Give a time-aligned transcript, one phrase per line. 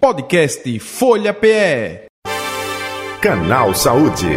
[0.00, 2.06] Podcast Folha PE.
[3.20, 4.28] Canal Saúde.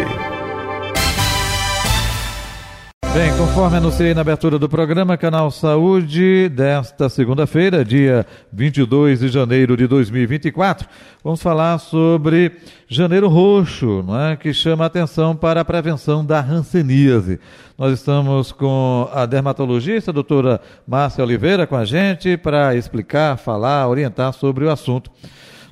[3.14, 9.76] Bem, conforme anunciei na abertura do programa, Canal Saúde, desta segunda-feira, dia 22 de janeiro
[9.76, 10.88] de 2024,
[11.22, 12.56] vamos falar sobre
[12.88, 14.36] Janeiro Roxo, não é?
[14.36, 17.38] que chama a atenção para a prevenção da hanseníase.
[17.78, 23.86] Nós estamos com a dermatologista, a doutora Márcia Oliveira, com a gente para explicar, falar,
[23.86, 25.08] orientar sobre o assunto.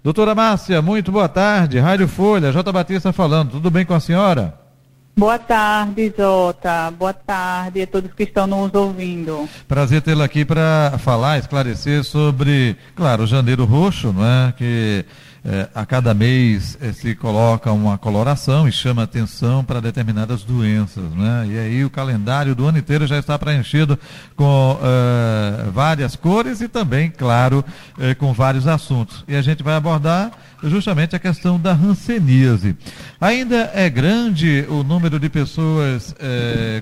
[0.02, 1.78] Doutora Márcia, muito boa tarde.
[1.78, 2.72] Rádio Folha, J.
[2.72, 3.50] Batista falando.
[3.50, 4.58] Tudo bem com a senhora?
[5.14, 6.90] Boa tarde, Jota.
[6.90, 9.46] Boa tarde a todos que estão nos ouvindo.
[9.68, 14.54] Prazer tê-la aqui para falar, esclarecer sobre, claro, o Janeiro Roxo, não é?
[14.56, 15.04] Que
[15.44, 21.04] é, a cada mês é, se coloca uma coloração e chama atenção para determinadas doenças.
[21.12, 21.46] Né?
[21.48, 23.98] E aí o calendário do ano inteiro já está preenchido
[24.36, 27.64] com é, várias cores e também, claro,
[28.18, 29.24] com vários assuntos.
[29.26, 30.30] E a gente vai abordar
[30.62, 32.76] justamente a questão da ranceníase.
[33.20, 36.14] Ainda é grande o número de pessoas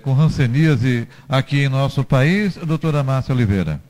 [0.03, 3.88] com ranceníase aqui em nosso país, doutora Márcia Oliveira?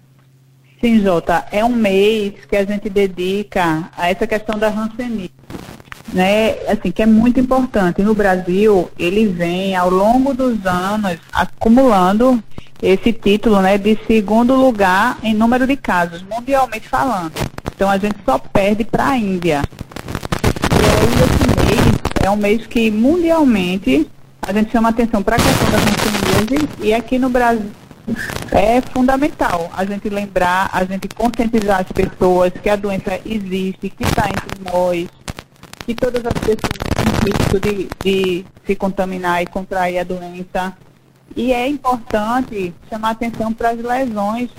[0.80, 5.32] Sim, Jota, é um mês que a gente dedica a essa questão da ranceníase,
[6.12, 6.50] né?
[6.68, 8.00] Assim, que é muito importante.
[8.00, 12.40] No Brasil, ele vem ao longo dos anos acumulando
[12.80, 17.32] esse título, né, de segundo lugar em número de casos, mundialmente falando.
[17.74, 19.62] Então a gente só perde para a Índia.
[20.70, 24.08] E aí esse mês é um mês que mundialmente
[24.42, 27.68] a gente chama atenção para a questão da ranceníase e aqui no Brasil
[28.52, 34.04] é fundamental a gente lembrar, a gente conscientizar as pessoas que a doença existe, que
[34.04, 35.08] está entre nós,
[35.84, 36.58] que todas as pessoas
[36.94, 40.76] têm risco de, de se contaminar e contrair a doença.
[41.36, 44.50] E é importante chamar atenção para as lesões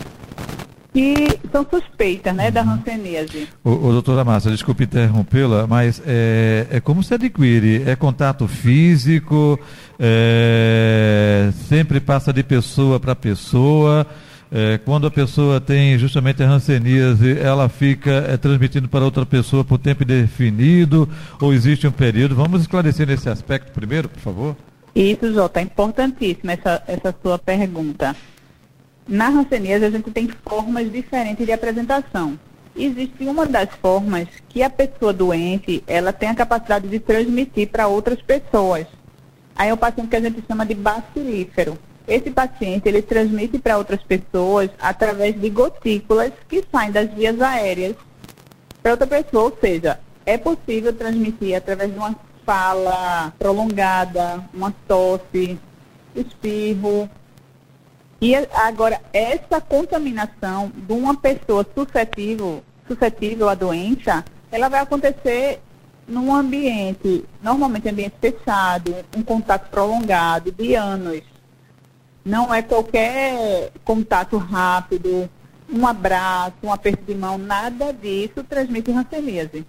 [0.99, 3.47] que são suspeitas né, da hanseníase.
[3.63, 7.83] O, o doutora Márcia, desculpe interrompê-la, mas é, é como se adquire?
[7.85, 9.57] É contato físico?
[9.97, 14.05] É, sempre passa de pessoa para pessoa?
[14.51, 19.63] É, quando a pessoa tem justamente a hanseníase, ela fica é, transmitindo para outra pessoa
[19.63, 21.07] por tempo definido
[21.39, 22.35] ou existe um período?
[22.35, 24.55] Vamos esclarecer nesse aspecto primeiro, por favor?
[24.93, 28.13] Isso, Jota, é importantíssima essa, essa sua pergunta.
[29.09, 32.39] Na hanseníase, a gente tem formas diferentes de apresentação.
[32.75, 37.87] Existe uma das formas que a pessoa doente, ela tem a capacidade de transmitir para
[37.87, 38.85] outras pessoas.
[39.55, 41.75] Aí é o paciente que a gente chama de bacilífero.
[42.07, 47.95] Esse paciente, ele transmite para outras pessoas através de gotículas que saem das vias aéreas
[48.83, 49.45] para outra pessoa.
[49.45, 52.15] Ou seja, é possível transmitir através de uma
[52.45, 55.57] fala prolongada, uma tosse,
[56.15, 57.09] espirro,
[58.21, 65.61] e agora, essa contaminação de uma pessoa suscetível, suscetível à doença, ela vai acontecer
[66.05, 71.21] num ambiente, normalmente ambiente fechado, um contato prolongado de anos.
[72.25, 75.29] Não é qualquer contato rápido,
[75.71, 79.65] um abraço, um aperto de mão, nada disso transmite hanseníase.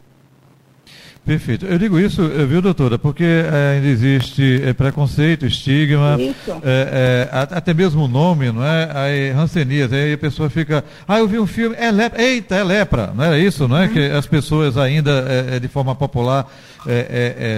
[1.25, 1.67] Perfeito.
[1.67, 6.17] Eu digo isso, eh, viu, doutora, porque é, ainda existe é, preconceito, estigma,
[6.63, 8.91] é, até mesmo o nome, não é?
[8.93, 12.65] Aí, Hansenias, aí a pessoa fica, ah, eu vi um filme, é lepra, eita, é
[12.65, 13.87] lepra, não era isso, não é?
[13.87, 13.93] Uhum.
[13.93, 16.47] Que as pessoas ainda, de forma popular,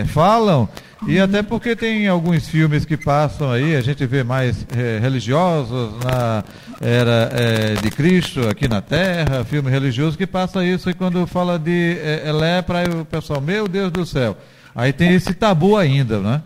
[0.09, 0.69] falam.
[1.06, 5.92] E até porque tem alguns filmes que passam aí, a gente vê mais é, religiosos
[6.04, 6.44] na
[6.80, 11.58] era é, de Cristo aqui na Terra, filme religioso que passa isso e quando fala
[11.58, 14.36] de é, lepra, o pessoal, meu Deus do céu.
[14.74, 16.42] Aí tem esse tabu ainda, né?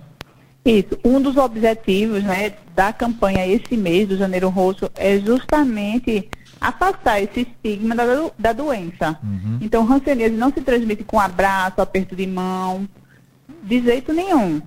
[0.65, 0.99] Isso.
[1.05, 6.29] Um dos objetivos né, da campanha esse mês do Janeiro Roxo é justamente
[6.61, 8.05] afastar esse estigma da,
[8.37, 9.17] da doença.
[9.23, 9.59] Uhum.
[9.61, 12.89] Então, hanseníase não se transmite com abraço, aperto de mão,
[13.63, 14.61] de jeito nenhum.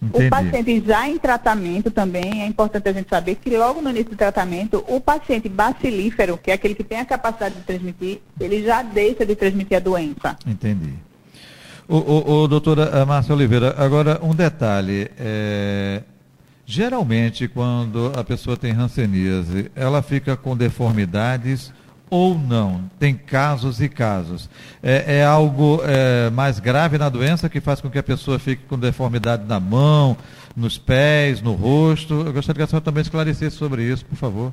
[0.00, 0.26] Entendi.
[0.26, 4.10] O paciente já em tratamento também, é importante a gente saber que logo no início
[4.10, 8.62] do tratamento, o paciente bacilífero, que é aquele que tem a capacidade de transmitir, ele
[8.62, 10.36] já deixa de transmitir a doença.
[10.46, 10.94] Entendi.
[11.88, 15.10] O, o, o doutora Márcia Oliveira, agora um detalhe.
[15.18, 16.02] É,
[16.64, 21.72] geralmente, quando a pessoa tem hanseníase, ela fica com deformidades
[22.10, 22.90] ou não?
[22.98, 24.48] Tem casos e casos.
[24.82, 28.64] É, é algo é, mais grave na doença que faz com que a pessoa fique
[28.64, 30.16] com deformidade na mão,
[30.56, 32.14] nos pés, no rosto?
[32.26, 34.52] Eu gostaria que a senhora também esclarecesse sobre isso, por favor.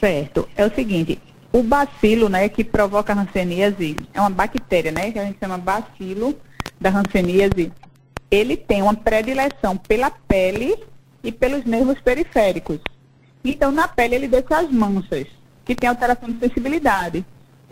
[0.00, 0.48] Certo.
[0.56, 1.20] É o seguinte,
[1.52, 5.58] o bacilo, né, que provoca a hanseníase, é uma bactéria, né, que a gente chama
[5.58, 6.36] bacilo
[6.80, 7.72] da hanseníase.
[8.30, 10.76] Ele tem uma predileção pela pele
[11.24, 12.78] e pelos nervos periféricos.
[13.44, 15.37] Então, na pele ele deixa as manchas
[15.68, 17.22] que tem alteração de sensibilidade.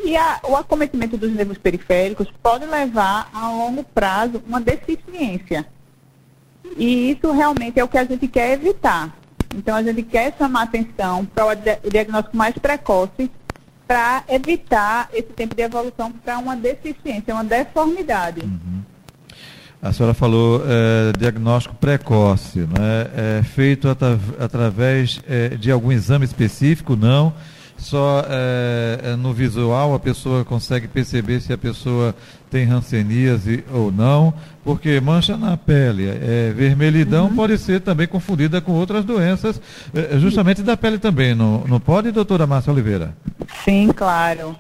[0.05, 5.67] E a, o acometimento dos nervos periféricos pode levar a longo prazo uma deficiência.
[6.77, 9.17] E isso realmente é o que a gente quer evitar.
[9.55, 13.31] Então a gente quer chamar atenção para o diagnóstico mais precoce
[13.89, 18.43] para evitar esse tempo de evolução para uma deficiência, uma deformidade.
[18.43, 18.83] Uhum.
[19.81, 23.39] A senhora falou é, diagnóstico precoce, né?
[23.39, 27.33] é feito atra através é, de algum exame específico, não?
[27.79, 32.15] Só é, no visual a pessoa consegue perceber se a pessoa
[32.51, 34.33] tem ranceníase ou não,
[34.65, 37.37] porque mancha na pele, é, vermelhidão uhum.
[37.37, 39.61] pode ser também confundida com outras doenças,
[39.95, 43.15] é, justamente da pele também, não, não pode, doutora Márcia Oliveira?
[43.65, 44.57] Sim, claro.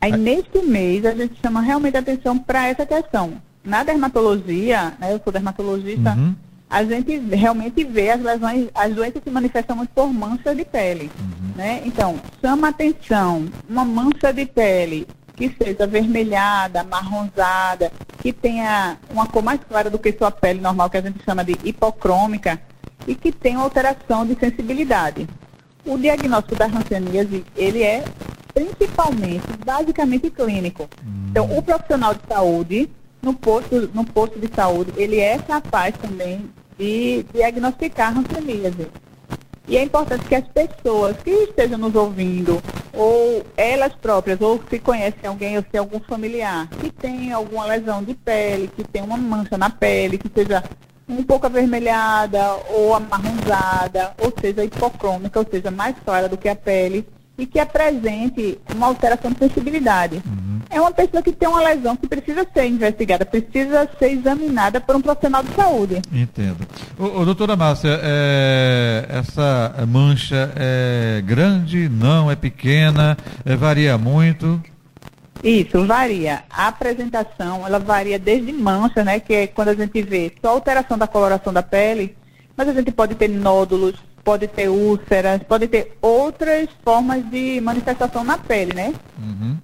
[0.00, 3.40] Aí, neste mês, a gente chama realmente atenção para essa questão.
[3.64, 6.34] Na dermatologia, né, eu sou dermatologista, uhum.
[6.74, 11.08] A gente realmente vê as lesões, as doenças se manifestam muito por manchas de pele.
[11.20, 11.52] Uhum.
[11.54, 11.82] Né?
[11.84, 15.06] Então, chama atenção, uma mancha de pele
[15.36, 20.90] que seja avermelhada, marronzada, que tenha uma cor mais clara do que sua pele normal,
[20.90, 22.60] que a gente chama de hipocrômica,
[23.06, 25.28] e que tenha alteração de sensibilidade.
[25.86, 28.02] O diagnóstico da hanseníase, ele é
[28.52, 30.88] principalmente, basicamente clínico.
[31.30, 32.90] Então, o profissional de saúde,
[33.22, 38.88] no posto, no posto de saúde, ele é capaz também de diagnosticar hanseníase.
[39.66, 42.62] E é importante que as pessoas que estejam nos ouvindo,
[42.92, 48.02] ou elas próprias, ou se conhecem alguém, ou se algum familiar, que tem alguma lesão
[48.02, 50.62] de pele, que tem uma mancha na pele, que seja
[51.08, 56.56] um pouco avermelhada ou amarronzada, ou seja, hipocrômica, ou seja, mais clara do que a
[56.56, 57.06] pele,
[57.38, 60.22] e que apresente uma alteração de sensibilidade.
[60.26, 60.53] Uhum.
[60.70, 64.96] É uma pessoa que tem uma lesão que precisa ser investigada, precisa ser examinada por
[64.96, 66.02] um profissional de saúde.
[66.12, 66.66] Entendo.
[66.98, 74.60] Ô, ô, doutora Márcia, é, essa mancha é grande, não, é pequena, é, varia muito?
[75.42, 76.42] Isso, varia.
[76.50, 80.96] A apresentação, ela varia desde mancha, né, que é quando a gente vê só alteração
[80.96, 82.16] da coloração da pele,
[82.56, 88.24] mas a gente pode ter nódulos, pode ter úlceras, pode ter outras formas de manifestação
[88.24, 88.94] na pele, né?
[89.18, 89.58] Uhum.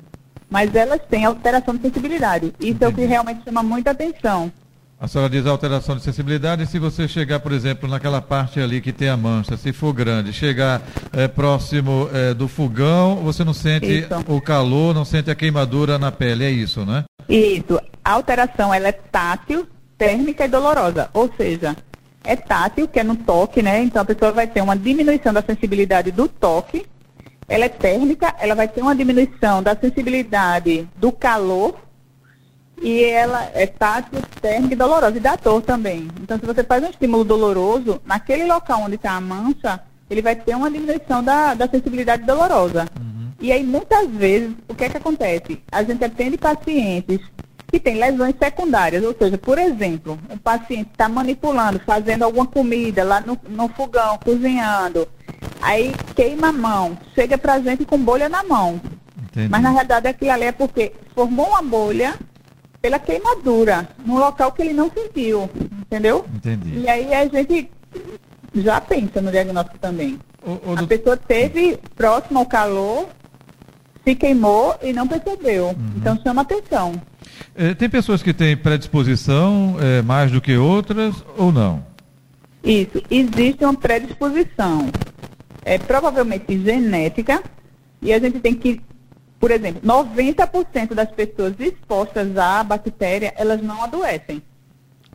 [0.50, 2.52] Mas elas têm alteração de sensibilidade.
[2.58, 2.85] Isso Entendi.
[2.85, 4.52] é o que realmente chama muita atenção.
[5.00, 8.93] A senhora diz alteração de sensibilidade, se você chegar, por exemplo, naquela parte ali que
[8.93, 14.00] tem a mancha, se for grande, chegar é, próximo é, do fogão, você não sente
[14.00, 14.08] isso.
[14.29, 17.05] o calor, não sente a queimadura na pele, é isso, né?
[17.26, 17.81] Isso.
[18.05, 19.67] A alteração ela é tátil,
[19.97, 21.75] térmica e dolorosa, ou seja,
[22.23, 23.82] é tátil, que é no toque, né?
[23.82, 26.85] Então a pessoa vai ter uma diminuição da sensibilidade do toque.
[27.50, 31.75] Ela é térmica, ela vai ter uma diminuição da sensibilidade do calor.
[32.81, 35.17] E ela é tátil, térmica e dolorosa.
[35.17, 36.08] E dá dor também.
[36.23, 40.37] Então, se você faz um estímulo doloroso, naquele local onde está a mancha, ele vai
[40.37, 42.87] ter uma diminuição da, da sensibilidade dolorosa.
[42.99, 43.32] Uhum.
[43.41, 45.61] E aí, muitas vezes, o que é que acontece?
[45.73, 47.19] A gente atende pacientes
[47.67, 53.02] que tem lesões secundárias, ou seja, por exemplo, o paciente está manipulando, fazendo alguma comida
[53.02, 55.06] lá no, no fogão, cozinhando,
[55.61, 58.79] aí queima a mão, chega para gente com bolha na mão.
[59.25, 59.49] Entendi.
[59.49, 62.15] Mas na realidade aquilo ali é porque formou uma bolha
[62.83, 65.49] pela queimadura, num local que ele não sentiu,
[65.81, 66.27] entendeu?
[66.35, 66.81] Entendi.
[66.81, 67.71] E aí a gente
[68.55, 70.19] já pensa no diagnóstico também.
[70.45, 70.87] O, o a do...
[70.87, 73.09] pessoa teve próximo ao calor,
[74.05, 75.69] se queimou e não percebeu.
[75.69, 75.93] Uhum.
[75.97, 77.01] Então chama atenção.
[77.55, 81.83] É, tem pessoas que têm predisposição é, mais do que outras ou não?
[82.62, 84.91] Isso, existe uma predisposição.
[85.64, 87.43] É provavelmente genética
[88.02, 88.81] e a gente tem que,
[89.38, 94.43] por exemplo, 90% das pessoas expostas à bactéria, elas não adoecem.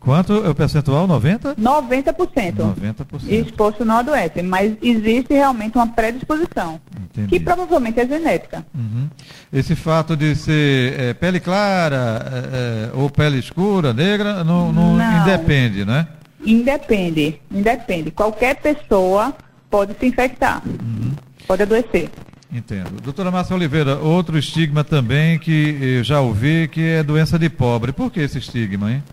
[0.05, 1.07] Quanto é o percentual?
[1.07, 1.55] 90%?
[1.55, 2.75] 90%.
[2.75, 3.27] 90%.
[3.27, 7.27] Exposto não adoece, mas existe realmente uma predisposição, Entendi.
[7.29, 8.63] que provavelmente é genética.
[8.75, 9.09] Uhum.
[9.51, 12.21] Esse fato de ser é, pele clara
[12.53, 16.07] é, ou pele escura, negra, não, não, não, independe, né?
[16.45, 18.11] Independe, independe.
[18.11, 19.33] Qualquer pessoa
[19.75, 21.11] pode se infectar, uhum.
[21.45, 22.09] pode adoecer.
[22.49, 23.01] Entendo.
[23.01, 27.91] Doutora Márcia Oliveira, outro estigma também que eu já ouvi, que é doença de pobre.
[27.91, 29.03] Por que esse estigma, hein?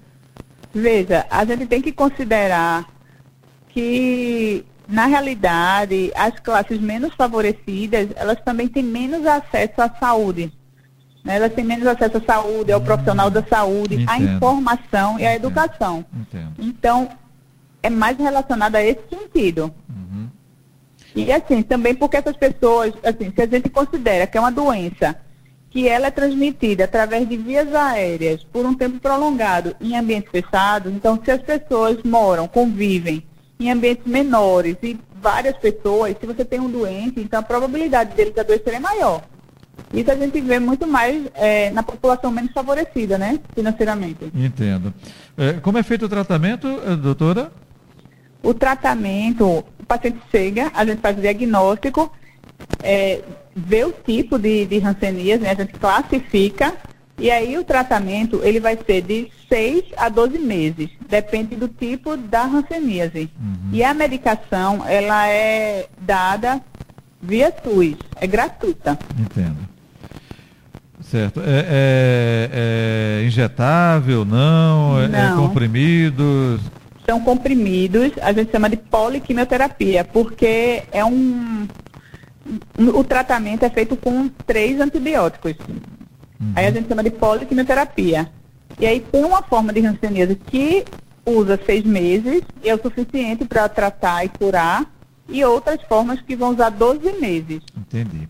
[0.72, 2.86] Veja, a gente tem que considerar
[3.70, 10.52] que, na realidade, as classes menos favorecidas, elas também têm menos acesso à saúde.
[11.24, 11.36] Né?
[11.36, 14.10] Elas têm menos acesso à saúde, ao hum, profissional da saúde, entendo.
[14.10, 16.04] à informação e à educação.
[16.14, 16.52] Entendo.
[16.60, 17.08] Então,
[17.82, 19.74] é mais relacionado a esse sentido.
[19.88, 20.11] Uhum.
[21.14, 25.16] E assim, também porque essas pessoas, assim, se a gente considera que é uma doença
[25.68, 30.92] que ela é transmitida através de vias aéreas por um tempo prolongado em ambientes fechados,
[30.92, 33.24] então se as pessoas moram, convivem
[33.58, 38.34] em ambientes menores e várias pessoas, se você tem um doente, então a probabilidade dele
[38.38, 39.22] adoecer é maior.
[39.92, 44.30] Isso a gente vê muito mais é, na população menos favorecida, né, financeiramente.
[44.34, 44.92] Entendo.
[45.36, 47.52] É, como é feito o tratamento, eh, doutora?
[48.42, 52.10] O tratamento, paciente chega, a gente faz o diagnóstico,
[52.82, 53.20] é,
[53.54, 56.74] vê o tipo de, de rancenias, né, a gente classifica,
[57.18, 62.16] e aí o tratamento ele vai ser de 6 a 12 meses, depende do tipo
[62.16, 63.30] da ranceníase.
[63.38, 63.70] Uhum.
[63.72, 66.60] E a medicação, ela é dada
[67.20, 68.98] via SUS, é gratuita.
[69.18, 69.58] Entendo.
[71.02, 71.40] Certo.
[71.40, 74.98] É, é, é injetável, não?
[74.98, 75.44] É, é não.
[75.44, 76.60] É comprimidos?
[77.12, 81.68] São comprimidos, a gente chama de poliquimioterapia, porque é um.
[82.78, 85.52] O tratamento é feito com três antibióticos.
[85.68, 86.52] Uhum.
[86.56, 88.30] Aí a gente chama de poliquimioterapia.
[88.80, 90.86] E aí tem uma forma de hanseníase que
[91.26, 94.90] usa seis meses e é o suficiente para tratar e curar,
[95.28, 97.60] e outras formas que vão usar 12 meses.
[97.76, 98.26] Entendi.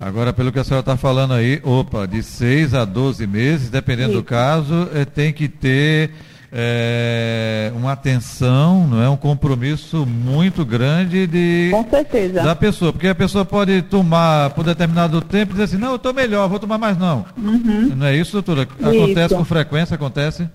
[0.00, 4.12] Agora, pelo que a senhora está falando aí, opa, de 6 a 12 meses, dependendo
[4.12, 4.22] Isso.
[4.22, 6.10] do caso, é, tem que ter
[6.56, 12.44] é, uma atenção, não é um compromisso muito grande de Com certeza.
[12.44, 15.96] da pessoa, porque a pessoa pode tomar por determinado tempo e dizer assim, não, eu
[15.96, 17.26] estou melhor, vou tomar mais não.
[17.36, 17.96] Uhum.
[17.96, 18.62] Não é isso, doutora?
[18.62, 19.36] Acontece isso.
[19.36, 20.48] com frequência, acontece?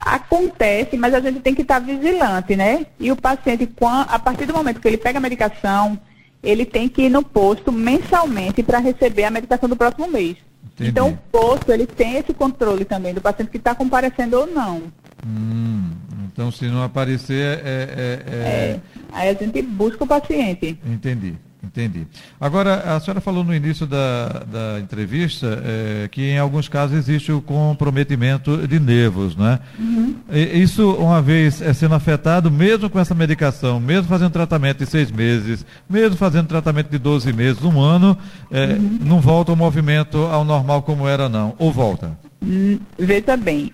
[0.00, 2.86] Acontece, mas a gente tem que estar vigilante, né?
[2.98, 3.68] E o paciente,
[4.08, 6.00] a partir do momento que ele pega a medicação,
[6.42, 10.38] ele tem que ir no posto mensalmente para receber a medicação do próximo mês.
[10.80, 10.90] Entendi.
[10.90, 14.82] Então o posto ele tem esse controle também do paciente que está comparecendo ou não.
[15.26, 15.90] Hum,
[16.32, 18.36] então se não aparecer é, é, é...
[18.36, 18.80] é
[19.12, 20.78] Aí a gente busca o paciente.
[20.84, 21.36] Entendi.
[21.62, 22.06] Entendi.
[22.40, 27.30] Agora, a senhora falou no início da, da entrevista é, que em alguns casos existe
[27.30, 29.58] o comprometimento de nervos, né?
[29.78, 30.16] Uhum.
[30.32, 35.10] isso, uma vez é sendo afetado, mesmo com essa medicação, mesmo fazendo tratamento de seis
[35.10, 38.16] meses, mesmo fazendo tratamento de 12 meses, um ano,
[38.50, 38.98] é, uhum.
[39.02, 41.54] não volta o movimento ao normal como era, não?
[41.58, 42.18] Ou volta?
[42.42, 43.70] Hum, veja bem,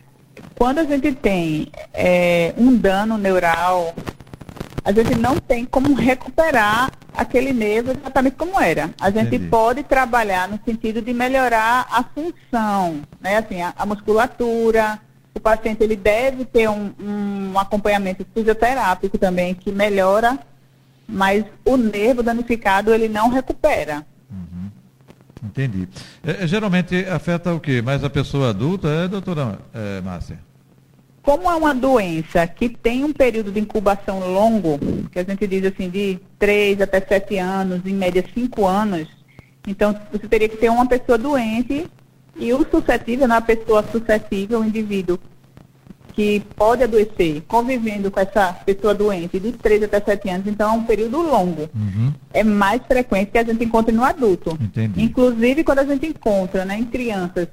[0.56, 3.94] quando a gente tem é, um dano neural
[4.86, 8.88] a gente não tem como recuperar aquele nervo exatamente como era.
[9.00, 9.48] A gente Entendi.
[9.48, 13.38] pode trabalhar no sentido de melhorar a função, né?
[13.38, 15.00] Assim, a, a musculatura.
[15.34, 20.38] O paciente ele deve ter um, um acompanhamento fisioterápico também que melhora,
[21.06, 24.06] mas o nervo danificado ele não recupera.
[24.30, 24.70] Uhum.
[25.42, 25.88] Entendi.
[26.24, 27.82] É, geralmente afeta o quê?
[27.82, 30.38] Mais a pessoa adulta, é, doutora é, Márcia?
[31.26, 34.78] Como é uma doença que tem um período de incubação longo,
[35.10, 39.08] que a gente diz assim, de 3 até 7 anos, em média 5 anos,
[39.66, 41.88] então você teria que ter uma pessoa doente
[42.36, 45.18] e o suscetível, na pessoa suscetível, o indivíduo
[46.12, 50.78] que pode adoecer, convivendo com essa pessoa doente de 3 até 7 anos, então é
[50.78, 51.68] um período longo.
[51.74, 52.14] Uhum.
[52.32, 54.56] É mais frequente que a gente encontre no adulto.
[54.60, 55.02] Entendi.
[55.02, 57.48] Inclusive quando a gente encontra né, em crianças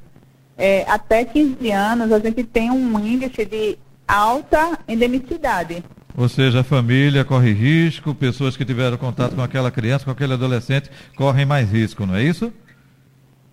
[0.58, 5.84] é, até 15 anos, a gente tem um índice de alta endemicidade.
[6.16, 10.34] Ou seja, a família corre risco, pessoas que tiveram contato com aquela criança, com aquele
[10.34, 12.54] adolescente, correm mais risco, não é isso?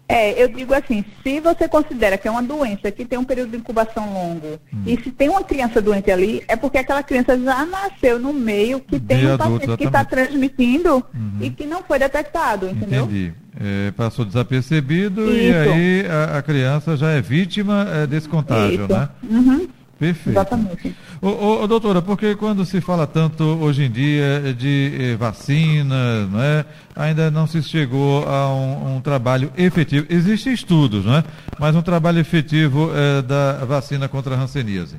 [0.07, 3.53] É, eu digo assim, se você considera que é uma doença que tem um período
[3.53, 4.83] de incubação longo, hum.
[4.85, 8.81] e se tem uma criança doente ali, é porque aquela criança já nasceu no meio
[8.81, 11.39] que tem um adulto, paciente que está transmitindo uhum.
[11.41, 13.05] e que não foi detectado, entendeu?
[13.05, 13.33] Entendi.
[13.59, 15.33] É, passou desapercebido Isso.
[15.33, 18.93] e aí a, a, criança já é vítima é, desse contágio, Isso.
[18.93, 19.09] né?
[19.29, 19.69] Uhum.
[20.01, 20.31] Perfeito.
[20.31, 20.97] Exatamente.
[21.21, 26.65] Ô, ô, doutora, porque quando se fala tanto hoje em dia de eh, vacina, né,
[26.97, 30.07] ainda não se chegou a um, um, trabalho efetivo.
[30.09, 31.23] Existem estudos, né,
[31.59, 34.97] mas um trabalho efetivo eh, da vacina contra a hanseníase.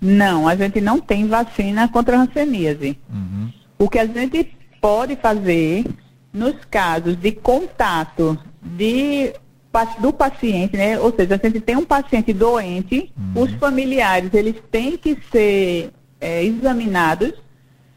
[0.00, 2.96] Não, a gente não tem vacina contra a hanseníase.
[3.12, 3.50] Uhum.
[3.76, 5.84] O que a gente pode fazer
[6.34, 9.32] nos casos de contato de
[9.98, 10.98] do paciente, né?
[11.00, 13.42] Ou seja, a gente tem um paciente doente, uhum.
[13.42, 17.32] os familiares eles têm que ser é, examinados,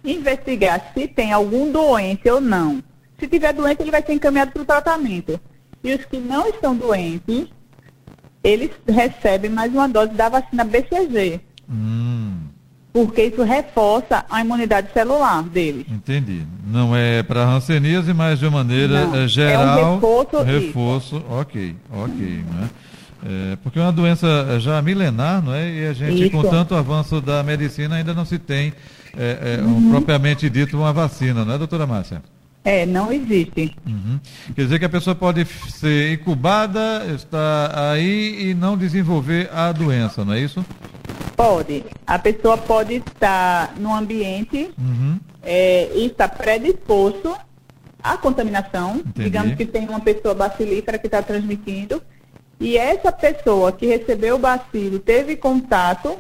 [0.03, 2.83] investigar se tem algum doente ou não.
[3.19, 5.39] Se tiver doente, ele vai ser encaminhado para o tratamento.
[5.83, 7.47] E os que não estão doentes,
[8.43, 11.41] eles recebem mais uma dose da vacina BCG.
[11.69, 12.26] Hum
[12.97, 15.85] porque isso reforça a imunidade celular deles.
[15.87, 16.41] Entendi.
[16.65, 19.77] Não é para ranceníase, mas de maneira Não, geral.
[19.77, 20.43] É um reforço.
[20.43, 21.25] Reforço, isso.
[21.29, 22.43] ok, ok.
[22.51, 22.69] Né?
[23.23, 25.71] É, porque é uma doença já milenar, não é?
[25.71, 26.31] E a gente, isso.
[26.31, 28.73] com tanto avanço da medicina, ainda não se tem
[29.15, 29.91] é, é, um, uhum.
[29.91, 32.23] propriamente dito uma vacina, não é, doutora Márcia?
[32.63, 33.75] É, não existe.
[33.85, 34.19] Uhum.
[34.55, 40.25] Quer dizer que a pessoa pode ser incubada, estar aí e não desenvolver a doença,
[40.25, 40.65] não é isso?
[41.37, 41.85] Pode.
[42.05, 45.19] A pessoa pode estar no ambiente uhum.
[45.43, 47.37] é, e estar predisposto
[48.03, 48.95] a contaminação.
[48.95, 49.23] Entendi.
[49.23, 52.01] Digamos que tem uma pessoa bacilífera que está transmitindo.
[52.59, 56.17] E essa pessoa que recebeu o bacilo teve contato,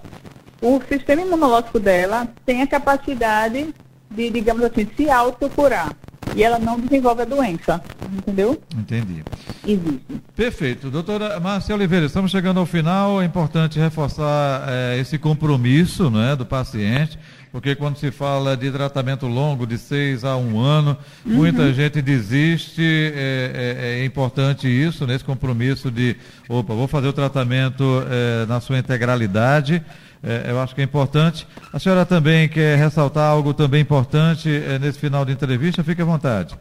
[0.61, 3.73] o sistema imunológico dela tem a capacidade
[4.11, 5.95] de, digamos assim, se autocurar.
[6.35, 7.81] E ela não desenvolve a doença.
[8.11, 8.61] Entendeu?
[8.77, 9.23] Entendi.
[9.65, 10.01] Existe.
[10.35, 10.89] Perfeito.
[10.89, 13.21] Doutora Márcia Oliveira, estamos chegando ao final.
[13.21, 17.17] É importante reforçar é, esse compromisso né, do paciente
[17.51, 21.33] porque quando se fala de tratamento longo, de seis a um ano, uhum.
[21.33, 22.81] muita gente desiste.
[22.83, 26.15] É, é, é, importante isso, nesse compromisso de,
[26.47, 29.83] opa, vou fazer o tratamento é, na sua integralidade.
[30.23, 31.47] É, eu acho que é importante.
[31.71, 35.83] A senhora também quer ressaltar algo também importante é, nesse final de entrevista?
[35.83, 36.57] Fique à vontade.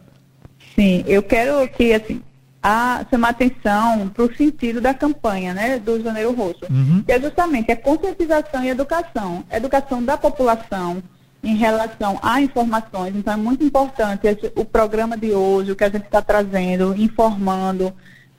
[0.74, 2.22] Sim, eu quero que, assim,
[2.62, 7.02] a chamar atenção para o sentido da campanha né, do Janeiro Roxo, uhum.
[7.04, 9.44] que é justamente a conscientização e educação.
[9.50, 11.02] Educação da população
[11.42, 13.14] em relação a informações.
[13.14, 16.94] Então, é muito importante esse, o programa de hoje, o que a gente está trazendo,
[17.00, 17.92] informando,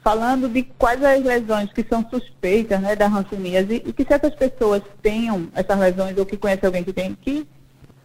[0.08, 4.34] falando de quais as lesões que são suspeitas né, da hanseníase e, e que certas
[4.36, 7.46] pessoas tenham essas lesões ou que conhece alguém que tem, que